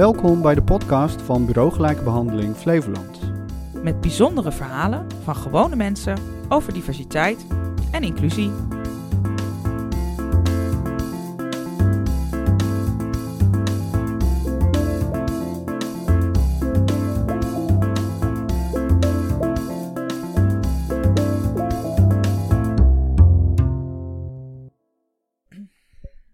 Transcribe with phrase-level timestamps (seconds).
[0.00, 3.20] Welkom bij de podcast van Bureau Gelijke Behandeling Flevoland.
[3.82, 6.18] Met bijzondere verhalen van gewone mensen
[6.48, 7.46] over diversiteit
[7.90, 8.50] en inclusie.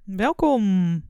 [0.05, 1.03] Welkom.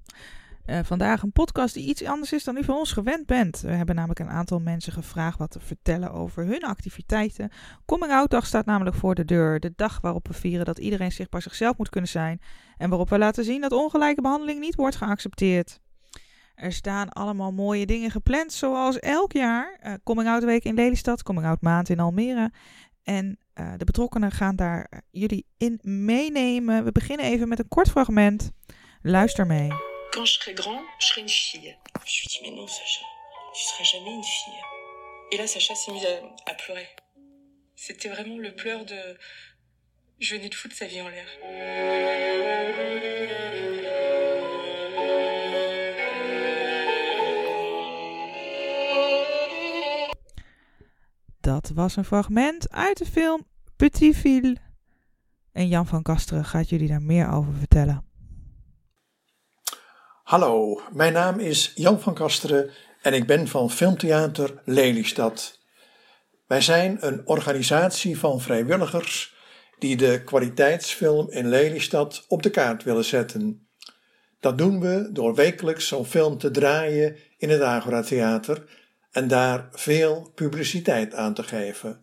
[0.66, 3.60] Uh, vandaag een podcast die iets anders is dan u van ons gewend bent.
[3.60, 7.50] We hebben namelijk een aantal mensen gevraagd wat te vertellen over hun activiteiten.
[7.84, 9.60] Coming Out Dag staat namelijk voor de deur.
[9.60, 12.40] De dag waarop we vieren dat iedereen zichtbaar zichzelf moet kunnen zijn.
[12.76, 15.80] En waarop we laten zien dat ongelijke behandeling niet wordt geaccepteerd.
[16.54, 19.80] Er staan allemaal mooie dingen gepland, zoals elk jaar.
[19.84, 22.50] Uh, Coming Out Week in Lelystad, Coming Out Maand in Almere.
[23.02, 26.84] En uh, de betrokkenen gaan daar jullie in meenemen.
[26.84, 28.50] We beginnen even met een kort fragment.
[29.02, 29.95] Luister mee.
[30.16, 31.76] Quand je serai grand, je serai une fille.
[32.06, 33.04] Je lui dis, mais non, Sacha,
[33.54, 34.62] tu seras jamais une fille.
[35.30, 36.88] Et là, Sacha s'est mise à, à pleurer.
[37.74, 39.18] C'était vraiment le pleur de.
[40.18, 41.28] Je venais de foutre sa vie en l'air.
[51.40, 54.56] Dat was een fragment uit de film Petit Fil.
[55.52, 58.15] En Jan van Kasteren gaat jullie daar meer over vertellen.
[60.26, 62.70] Hallo, mijn naam is Jan van Kasteren
[63.02, 65.60] en ik ben van Filmtheater Lelystad.
[66.46, 69.34] Wij zijn een organisatie van vrijwilligers
[69.78, 73.68] die de kwaliteitsfilm in Lelystad op de kaart willen zetten.
[74.40, 78.64] Dat doen we door wekelijks zo'n film te draaien in het Agora Theater
[79.10, 82.00] en daar veel publiciteit aan te geven.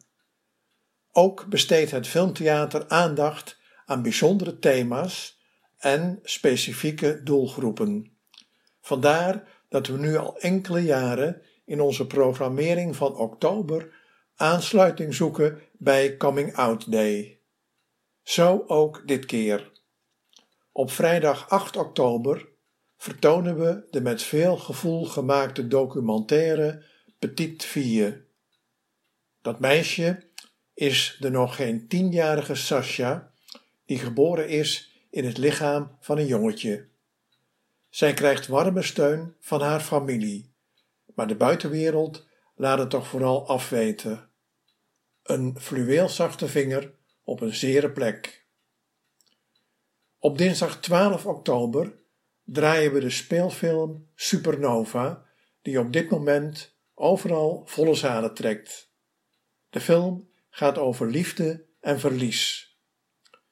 [1.12, 5.42] Ook besteedt het Filmtheater aandacht aan bijzondere thema's
[5.78, 8.12] en specifieke doelgroepen.
[8.84, 13.94] Vandaar dat we nu al enkele jaren in onze programmering van oktober
[14.36, 17.40] aansluiting zoeken bij Coming Out Day.
[18.24, 19.72] Zo ook dit keer.
[20.72, 22.48] Op vrijdag 8 oktober
[22.98, 26.84] vertonen we de met veel gevoel gemaakte documentaire
[27.20, 28.26] Petit Fille.
[29.42, 30.30] Dat meisje
[30.74, 33.32] is de nog geen tienjarige Sasha,
[33.86, 36.92] die geboren is in het lichaam van een jongetje.
[37.94, 40.54] Zij krijgt warme steun van haar familie,
[41.16, 44.30] maar de buitenwereld laat het toch vooral afweten.
[45.24, 46.94] Een fluweelzachte vinger
[47.24, 48.48] op een zere plek.
[50.20, 52.00] Op dinsdag 12 oktober
[52.44, 55.26] draaien we de speelfilm Supernova,
[55.62, 58.92] die op dit moment overal volle zalen trekt.
[59.70, 62.76] De film gaat over liefde en verlies.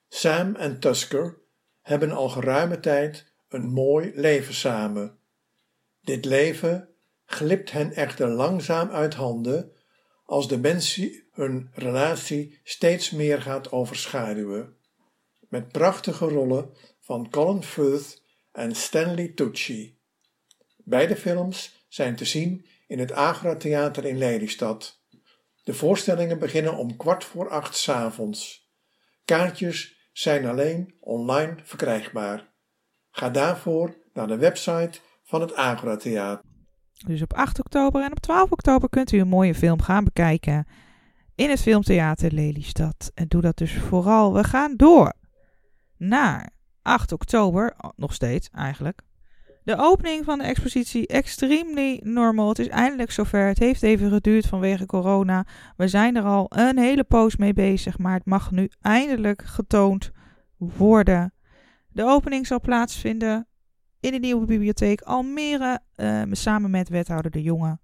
[0.07, 1.38] Sam en Tusker
[1.81, 5.17] hebben al geruime tijd een mooi leven samen.
[6.01, 6.89] Dit leven
[7.25, 9.72] glipt hen echter langzaam uit handen
[10.25, 14.75] als de mensen hun relatie steeds meer gaat overschaduwen.
[15.39, 20.00] Met prachtige rollen van Colin Firth en Stanley Tucci.
[20.78, 25.00] Beide films zijn te zien in het Agora Theater in Lelystad.
[25.63, 28.69] De voorstellingen beginnen om kwart voor acht s avonds.
[29.25, 32.50] Kaartjes zijn alleen online verkrijgbaar.
[33.11, 36.49] Ga daarvoor naar de website van het Agora Theater.
[37.05, 40.67] Dus op 8 oktober en op 12 oktober kunt u een mooie film gaan bekijken
[41.35, 43.11] in het Filmtheater Lelystad.
[43.13, 44.33] En doe dat dus vooral.
[44.33, 45.13] We gaan door
[45.97, 46.50] naar
[46.81, 49.01] 8 oktober, nog steeds eigenlijk.
[49.63, 52.47] De opening van de expositie Extremely Normal.
[52.47, 53.47] Het is eindelijk zover.
[53.47, 55.45] Het heeft even geduurd vanwege corona.
[55.77, 60.11] We zijn er al een hele poos mee bezig, maar het mag nu eindelijk getoond
[60.57, 61.33] worden.
[61.94, 63.47] De opening zal plaatsvinden
[64.00, 67.79] in de nieuwe bibliotheek Almere, uh, samen met wethouder De Jonge.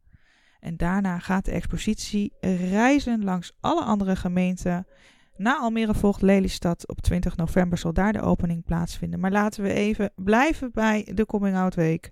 [0.60, 4.88] En daarna gaat de expositie reizen langs alle andere gemeenten.
[5.36, 6.88] Na Almere volgt Lelystad.
[6.88, 9.20] Op 20 november zal daar de opening plaatsvinden.
[9.20, 12.12] Maar laten we even blijven bij de Coming Out Week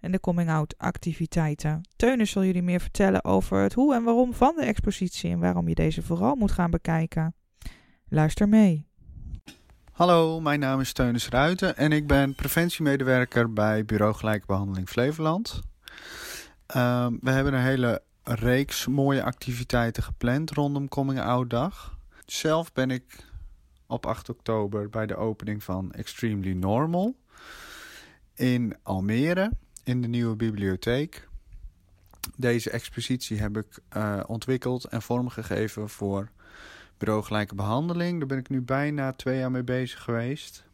[0.00, 1.80] en de Coming Out activiteiten.
[1.96, 5.68] Teunus zal jullie meer vertellen over het hoe en waarom van de expositie en waarom
[5.68, 7.34] je deze vooral moet gaan bekijken.
[8.08, 8.85] Luister mee.
[9.96, 15.60] Hallo, mijn naam is Teunis Ruiten en ik ben preventiemedewerker bij Bureau Gelijkbehandeling Flevoland.
[16.76, 21.98] Uh, we hebben een hele reeks mooie activiteiten gepland rondom Coming Out Dag.
[22.26, 23.24] Zelf ben ik
[23.86, 27.16] op 8 oktober bij de opening van Extremely Normal
[28.34, 29.50] in Almere
[29.84, 31.28] in de nieuwe bibliotheek.
[32.36, 36.30] Deze expositie heb ik uh, ontwikkeld en vormgegeven voor
[36.98, 38.18] bureau gelijke behandeling.
[38.18, 40.64] Daar ben ik nu bijna twee jaar mee bezig geweest.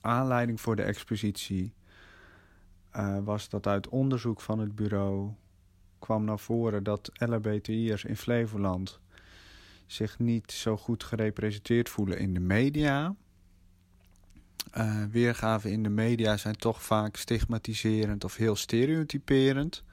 [0.00, 1.72] Aanleiding voor de expositie
[2.96, 5.30] uh, was dat uit onderzoek van het bureau
[5.98, 9.00] kwam naar voren dat LHBTI'ers in Flevoland
[9.86, 13.14] zich niet zo goed gerepresenteerd voelen in de media.
[14.76, 19.84] Uh, weergaven in de media zijn toch vaak stigmatiserend of heel stereotyperend.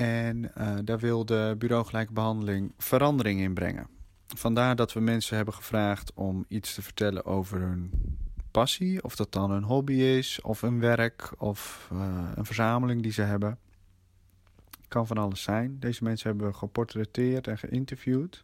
[0.00, 3.86] En uh, daar wilde Bureau Gelijke Behandeling verandering in brengen.
[4.26, 7.90] Vandaar dat we mensen hebben gevraagd om iets te vertellen over hun
[8.50, 9.02] passie.
[9.02, 13.22] Of dat dan een hobby is, of een werk, of uh, een verzameling die ze
[13.22, 13.58] hebben.
[14.88, 15.76] Kan van alles zijn.
[15.80, 18.42] Deze mensen hebben we geportretteerd en geïnterviewd.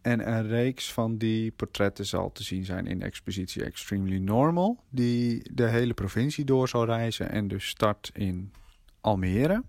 [0.00, 4.84] En een reeks van die portretten zal te zien zijn in de expositie Extremely Normal,
[4.88, 8.52] die de hele provincie door zal reizen en dus start in
[9.00, 9.62] Almere.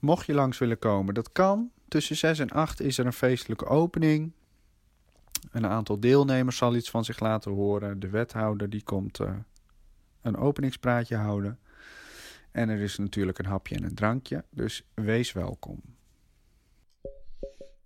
[0.00, 1.70] Mocht je langs willen komen, dat kan.
[1.88, 4.32] Tussen 6 en 8 is er een feestelijke opening.
[5.50, 8.00] Een aantal deelnemers zal iets van zich laten horen.
[8.00, 9.30] De wethouder die komt uh,
[10.22, 11.58] een openingspraatje houden.
[12.50, 14.44] En er is natuurlijk een hapje en een drankje.
[14.50, 15.80] Dus wees welkom.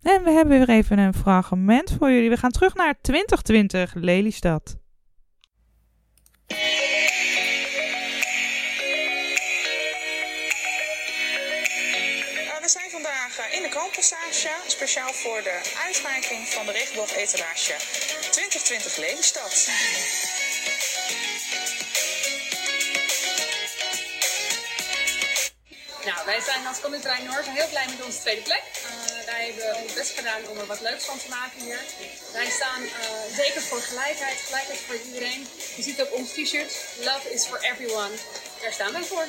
[0.02, 2.31] En we hebben weer even een fragment voor jullie.
[2.31, 4.76] We gaan terug naar 2020 Lelystad.
[13.94, 17.75] Kalmpassage, speciaal voor de uitreiking van de regenboog etalage
[18.31, 19.69] 2020 Lelystad.
[26.05, 28.62] Nou, wij zijn als Koninkrijk Noord heel blij met onze tweede plek.
[28.62, 31.81] Uh, wij hebben ons best gedaan om er wat leuks van te maken hier.
[32.32, 32.91] Wij staan uh,
[33.37, 35.49] zeker voor gelijkheid, gelijkheid voor iedereen.
[35.76, 38.14] Je ziet ook ons t-shirt, Love is for everyone.
[38.62, 39.26] Daar staan wij voor.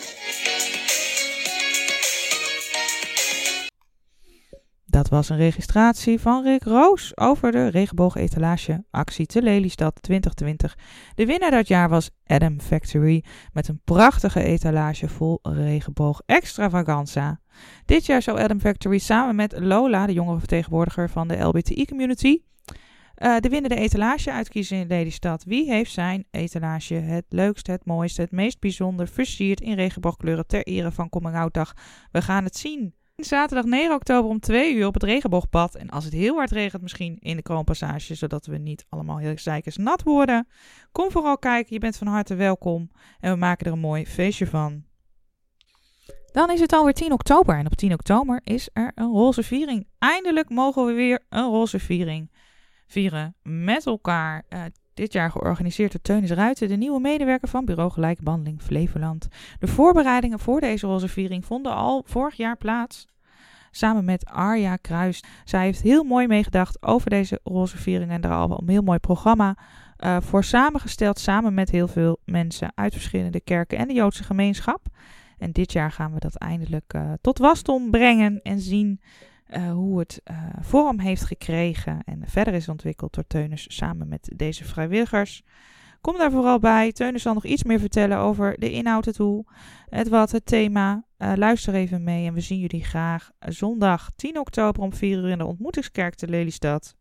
[5.05, 10.77] Dat was een registratie van Rick Roos over de regenboogetalage actie te Lelystad 2020.
[11.15, 13.23] De winnaar dat jaar was Adam Factory
[13.53, 17.39] met een prachtige etalage vol regenboog extravaganza.
[17.85, 22.41] Dit jaar zou Adam Factory samen met Lola, de jongere vertegenwoordiger van de LBTI-community,
[23.17, 25.43] uh, de winnende etalage uitkiezen in Lelystad.
[25.43, 30.63] Wie heeft zijn etalage het leukst, het mooiste, het meest bijzonder versierd in regenboogkleuren ter
[30.63, 31.73] ere van Coming Out Dag?
[32.11, 32.93] We gaan het zien.
[33.15, 35.75] Zaterdag 9 oktober om 2 uur op het regenboogpad.
[35.75, 39.37] En als het heel hard regent, misschien in de kroonpassage, zodat we niet allemaal heel
[39.37, 40.47] zeikers nat worden.
[40.91, 42.91] Kom vooral kijken, je bent van harte welkom.
[43.19, 44.83] En we maken er een mooi feestje van.
[46.31, 47.57] Dan is het alweer 10 oktober.
[47.57, 49.87] En op 10 oktober is er een roze viering.
[49.99, 52.31] Eindelijk mogen we weer een roze viering
[52.87, 54.45] vieren met elkaar.
[54.49, 54.63] Uh,
[54.95, 59.27] dit jaar georganiseerd door Teunis Ruiten, de nieuwe medewerker van Bureau Behandeling Flevoland.
[59.59, 63.07] De voorbereidingen voor deze roze viering vonden al vorig jaar plaats.
[63.71, 65.23] Samen met Arja Kruis.
[65.43, 68.99] Zij heeft heel mooi meegedacht over deze roze viering en er al een heel mooi
[68.99, 69.57] programma
[69.99, 71.19] uh, voor samengesteld.
[71.19, 74.87] Samen met heel veel mensen uit verschillende kerken en de Joodse gemeenschap.
[75.37, 79.01] En dit jaar gaan we dat eindelijk uh, tot wasdom brengen en zien
[79.49, 84.31] uh, hoe het uh, vorm heeft gekregen en verder is ontwikkeld door Teunis samen met
[84.35, 85.43] deze vrijwilligers.
[86.01, 86.91] Kom daar vooral bij.
[86.91, 89.45] Teunis zal nog iets meer vertellen over de inhoud, het hoe,
[89.89, 91.05] het wat, het thema.
[91.17, 95.29] Uh, luister even mee en we zien jullie graag zondag 10 oktober om 4 uur
[95.29, 96.95] in de ontmoetingskerk te Lelystad.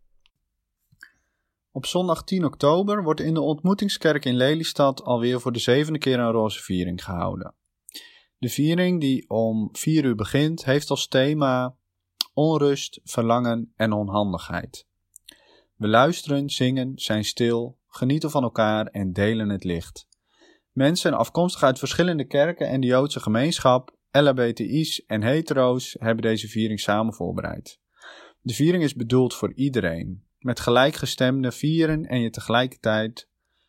[1.72, 6.18] Op zondag 10 oktober wordt in de ontmoetingskerk in Lelystad alweer voor de zevende keer
[6.18, 7.54] een roze viering gehouden.
[8.38, 11.76] De viering die om 4 uur begint heeft als thema
[12.34, 14.86] onrust, verlangen en onhandigheid.
[15.76, 20.08] We luisteren, zingen, zijn stil, genieten van elkaar en delen het licht.
[20.72, 26.80] Mensen afkomstig uit verschillende kerken en de Joodse gemeenschap, LHBTI's en hetero's hebben deze viering
[26.80, 27.78] samen voorbereid.
[28.40, 33.28] De viering is bedoeld voor iedereen, met gelijkgestemde vieren en je tegelijkertijd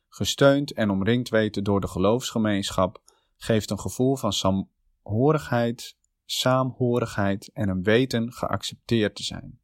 [0.10, 3.02] gesteund en omringd weten door de geloofsgemeenschap
[3.38, 9.60] geeft een gevoel van samhorigheid, saamhorigheid en een weten geaccepteerd te zijn.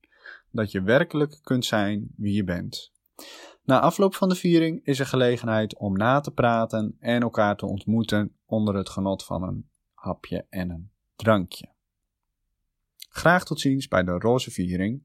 [0.52, 2.92] Dat je werkelijk kunt zijn wie je bent.
[3.64, 7.66] Na afloop van de viering is er gelegenheid om na te praten en elkaar te
[7.66, 11.70] ontmoeten onder het genot van een hapje en een drankje.
[13.10, 15.04] Graag tot ziens bij de Roze Viering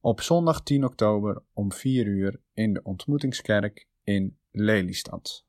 [0.00, 5.46] op zondag 10 oktober om 4 uur in de ontmoetingskerk in Lelystad.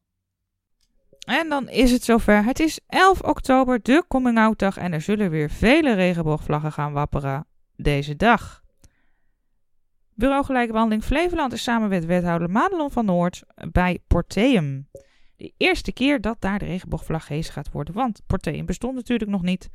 [1.23, 2.43] En dan is het zover.
[2.43, 4.77] Het is 11 oktober, de coming out dag.
[4.77, 8.63] En er zullen weer vele regenboogvlaggen gaan wapperen deze dag.
[10.15, 14.87] Bureau Gelijke Behandeling Flevoland is samen met wethouder Madelon van Noord bij Porteum.
[15.35, 17.93] De eerste keer dat daar de regenboogvlag gehezen gaat worden.
[17.93, 19.69] Want Porteum bestond natuurlijk nog niet.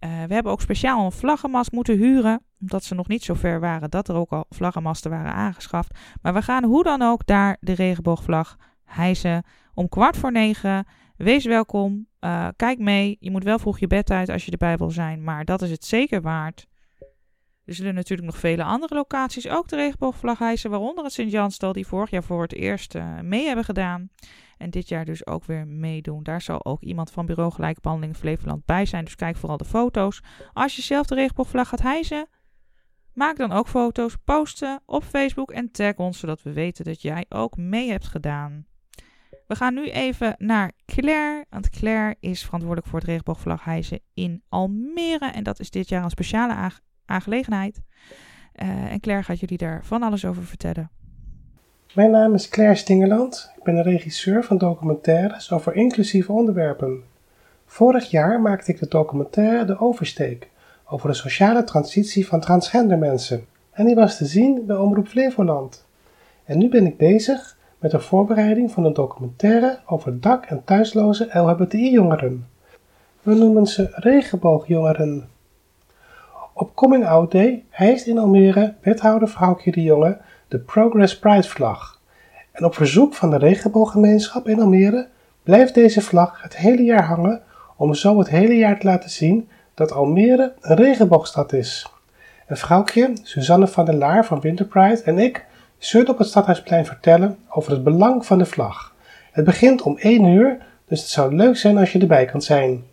[0.00, 2.42] Uh, we hebben ook speciaal een vlaggenmast moeten huren.
[2.60, 5.98] Omdat ze nog niet zo ver waren dat er ook al vlaggenmasten waren aangeschaft.
[6.22, 9.44] Maar we gaan hoe dan ook daar de regenboogvlag hijsen
[9.74, 10.86] om kwart voor negen.
[11.16, 12.06] Wees welkom.
[12.20, 13.16] Uh, kijk mee.
[13.20, 15.70] Je moet wel vroeg je bed uit als je erbij wil zijn, maar dat is
[15.70, 16.66] het zeker waard.
[17.64, 21.86] Er zullen natuurlijk nog vele andere locaties ook de regenboogvlag hijsen, waaronder het Sint-Janstal, die
[21.86, 24.10] vorig jaar voor het eerst uh, mee hebben gedaan.
[24.58, 26.22] En dit jaar dus ook weer meedoen.
[26.22, 29.04] Daar zal ook iemand van Bureau Gelijke Behandeling Flevoland bij zijn.
[29.04, 30.20] Dus kijk vooral de foto's.
[30.52, 32.28] Als je zelf de regenboogvlag gaat hijsen,
[33.14, 37.26] maak dan ook foto's, posten op Facebook en tag ons, zodat we weten dat jij
[37.28, 38.66] ook mee hebt gedaan.
[39.52, 44.42] We gaan nu even naar Claire, want Claire is verantwoordelijk voor het regenboogvlag hijsen in
[44.48, 45.30] Almere.
[45.30, 46.70] En dat is dit jaar een speciale
[47.04, 47.80] aangelegenheid.
[48.62, 50.90] Uh, en Claire gaat jullie daar van alles over vertellen.
[51.94, 53.52] Mijn naam is Claire Stingeland.
[53.56, 57.02] Ik ben de regisseur van documentaires over inclusieve onderwerpen.
[57.66, 60.48] Vorig jaar maakte ik de documentaire De Oversteek
[60.84, 63.46] over de sociale transitie van transgender mensen.
[63.70, 65.86] En die was te zien bij Omroep Flevoland.
[66.44, 71.28] En nu ben ik bezig met de voorbereiding van een documentaire over dak- en thuisloze
[71.32, 72.48] LHBTI-jongeren.
[73.22, 75.28] We noemen ze regenboogjongeren.
[76.52, 82.00] Op Coming Out Day hijst in Almere wethouder Vrouwtje de Jonge de Progress Pride vlag.
[82.52, 85.08] En op verzoek van de regenbooggemeenschap in Almere
[85.42, 87.42] blijft deze vlag het hele jaar hangen
[87.76, 91.92] om zo het hele jaar te laten zien dat Almere een regenboogstad is.
[92.46, 95.46] En vrouwtje, Suzanne van der Laar van Winter Pride en ik
[95.84, 98.94] zullen op het Stadhuisplein vertellen over het belang van de vlag.
[99.32, 100.58] Het begint om 1 uur,
[100.88, 102.84] dus het zou leuk zijn als je erbij kan zijn.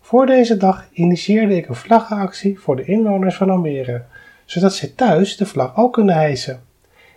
[0.00, 4.02] Voor deze dag initieerde ik een vlaggenactie voor de inwoners van Almere,
[4.44, 6.60] zodat zij thuis de vlag ook kunnen hijsen.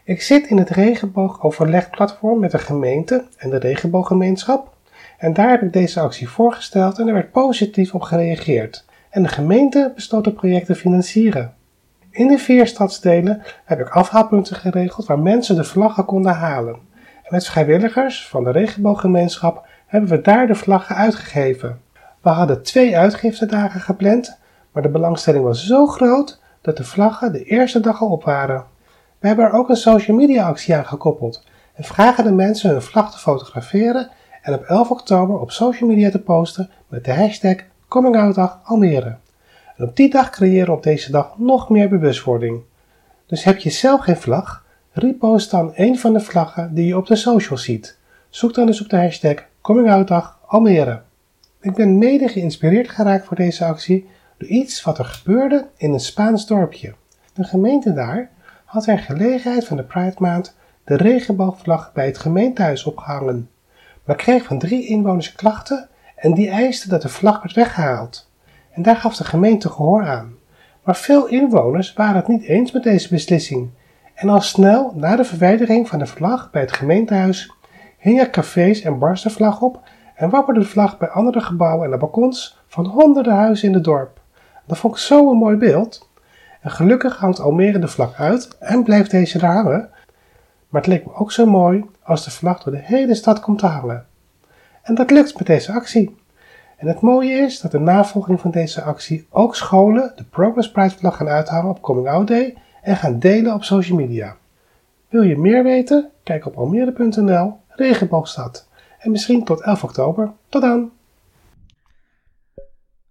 [0.03, 4.77] Ik zit in het regenboogoverlegplatform met de gemeente en de regenbooggemeenschap
[5.17, 8.85] en daar heb ik deze actie voorgesteld en er werd positief op gereageerd.
[9.09, 11.53] En de gemeente besloot het project te financieren.
[12.19, 16.73] In de vier stadsdelen heb ik afhaalpunten geregeld waar mensen de vlaggen konden halen.
[16.95, 21.81] En met vrijwilligers van de regenbooggemeenschap hebben we daar de vlaggen uitgegeven.
[22.21, 24.39] We hadden twee uitgiftedagen gepland,
[24.71, 28.63] maar de belangstelling was zo groot dat de vlaggen de eerste dag al op waren.
[29.19, 32.81] We hebben er ook een social media actie aan gekoppeld en vragen de mensen hun
[32.81, 34.09] vlag te fotograferen
[34.41, 37.55] en op 11 oktober op social media te posten met de hashtag
[37.87, 39.17] Coming Almere.
[39.81, 42.61] Op die dag creëren op deze dag nog meer bewustwording.
[43.25, 44.65] Dus heb je zelf geen vlag?
[44.91, 47.97] Repost dan een van de vlaggen die je op de social ziet.
[48.29, 50.09] Zoek dan dus op de hashtag Coming
[50.45, 51.01] Almere.
[51.61, 55.99] Ik ben mede geïnspireerd geraakt voor deze actie door iets wat er gebeurde in een
[55.99, 56.93] Spaans dorpje.
[57.33, 58.29] De gemeente daar
[58.65, 63.49] had ter gelegenheid van de Pride Maand de regenboogvlag bij het gemeentehuis opgehangen,
[64.03, 68.28] maar kreeg van drie inwoners klachten en die eisten dat de vlag werd weggehaald.
[68.79, 70.35] En daar gaf de gemeente gehoor aan.
[70.83, 73.69] Maar veel inwoners waren het niet eens met deze beslissing.
[74.15, 77.53] En al snel na de verwijdering van de vlag bij het gemeentehuis
[77.97, 79.81] hingen cafés en bars de vlag op
[80.15, 83.83] en wapperde de vlag bij andere gebouwen en de balkons van honderden huizen in het
[83.83, 84.21] dorp.
[84.65, 86.09] Dat vond ik zo'n mooi beeld.
[86.61, 89.89] En gelukkig hangt Almere de vlag uit en blijft deze daar hangen.
[90.69, 93.59] Maar het leek me ook zo mooi als de vlag door de hele stad komt
[93.59, 94.05] te hangen.
[94.81, 96.18] En dat lukt met deze actie.
[96.79, 100.97] En het mooie is dat de navolging van deze actie ook scholen de Progress Prize
[100.97, 104.37] vlag gaan uithangen op Coming Out Day en gaan delen op social media.
[105.09, 106.11] Wil je meer weten?
[106.23, 108.67] Kijk op almere.nl regenboogstad.
[108.99, 110.31] En misschien tot 11 oktober.
[110.49, 110.91] Tot dan!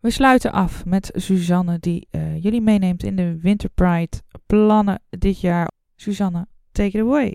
[0.00, 5.40] We sluiten af met Suzanne die uh, jullie meeneemt in de Winter Pride plannen dit
[5.40, 5.70] jaar.
[5.96, 7.34] Suzanne, take it away.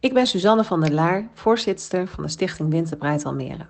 [0.00, 3.66] Ik ben Suzanne van der Laar, voorzitter van de Stichting Winter Pride Almere.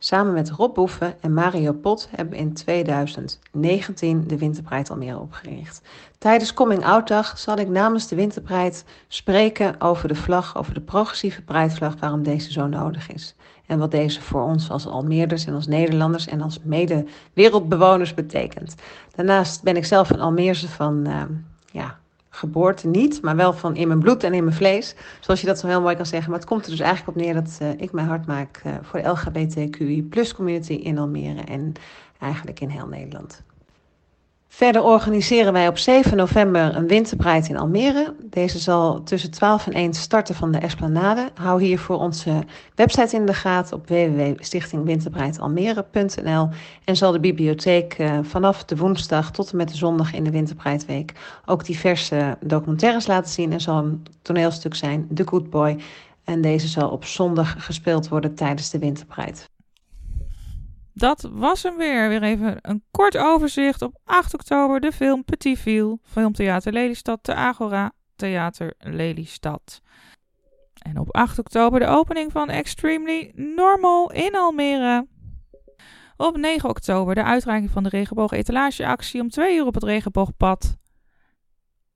[0.00, 5.82] Samen met Rob Boeven en Mario Pot hebben we in 2019 de Winterpride Almere opgericht.
[6.18, 8.76] Tijdens Coming Out Dag zal ik namens de Winterpride
[9.08, 13.34] spreken over de vlag, over de progressieve prijtvlag, waarom deze zo nodig is.
[13.66, 18.74] En wat deze voor ons als Almeerders en als Nederlanders en als mede-wereldbewoners betekent.
[19.14, 21.22] Daarnaast ben ik zelf een Almeerse van uh,
[21.72, 21.98] ja,
[22.38, 24.94] geboorte niet, maar wel van in mijn bloed en in mijn vlees.
[25.20, 26.30] Zoals je dat zo heel mooi kan zeggen.
[26.30, 28.72] Maar het komt er dus eigenlijk op neer dat uh, ik mijn hart maak uh,
[28.82, 31.72] voor de LGBTQI plus community in Almere en
[32.18, 33.42] eigenlijk in heel Nederland.
[34.50, 38.14] Verder organiseren wij op 7 november een winterpride in Almere.
[38.22, 41.30] Deze zal tussen 12 en 1 starten van de Esplanade.
[41.34, 42.42] Hou hiervoor onze
[42.74, 46.48] website in de gaten op www.stichtingwinterprijdealmere.nl
[46.84, 50.30] en zal de bibliotheek uh, vanaf de woensdag tot en met de zondag in de
[50.30, 51.12] Winterprideweek
[51.46, 53.52] ook diverse documentaires laten zien.
[53.52, 55.76] Er zal een toneelstuk zijn, The Good Boy.
[56.24, 59.38] En deze zal op zondag gespeeld worden tijdens de Winterpride.
[60.98, 62.08] Dat was hem weer.
[62.08, 63.82] Weer even een kort overzicht.
[63.82, 65.98] Op 8 oktober de film Petit Viel.
[66.02, 67.24] Filmtheater Lelystad.
[67.24, 69.80] De Agora Theater Lelystad.
[70.78, 75.06] En op 8 oktober de opening van Extremely Normal in Almere.
[76.16, 80.76] Op 9 oktober de uitreiking van de regenboog etalageactie om 2 uur op het regenboogpad.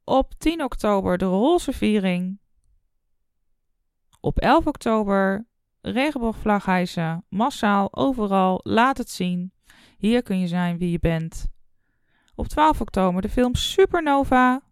[0.04, 2.40] Op 10 oktober de roze viering.
[4.20, 5.46] Op 11 oktober
[5.82, 9.52] regenboogvlag hijsen, massaal, overal, laat het zien.
[9.98, 11.48] Hier kun je zijn wie je bent.
[12.34, 14.62] Op 12 oktober de film Supernova.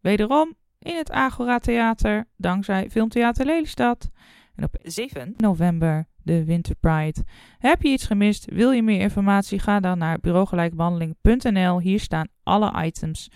[0.00, 4.10] Wederom in het Agora Theater, dankzij Filmtheater Lelystad.
[4.54, 7.24] En op 7 november de Winter Pride.
[7.58, 8.44] Heb je iets gemist?
[8.44, 9.58] Wil je meer informatie?
[9.58, 11.80] Ga dan naar bureaugelijkbehandeling.nl.
[11.80, 13.30] Hier staan alle items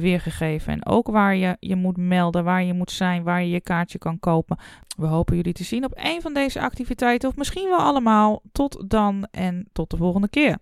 [0.00, 0.72] weergegeven.
[0.72, 3.98] En ook waar je je moet melden, waar je moet zijn, waar je je kaartje
[3.98, 4.58] kan kopen.
[4.96, 8.42] We hopen jullie te zien op een van deze activiteiten of misschien wel allemaal.
[8.52, 10.58] Tot dan en tot de volgende keer.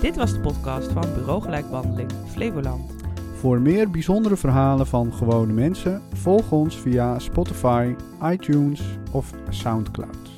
[0.00, 2.97] Dit was de podcast van Bureau Gelijkbehandeling Flevoland.
[3.38, 10.30] Voor meer bijzondere verhalen van gewone mensen, volg ons via Spotify, iTunes of Soundcloud.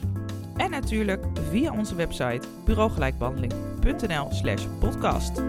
[0.56, 5.42] En natuurlijk via onze website bureaugelijkbehandeling.nl slash podcast.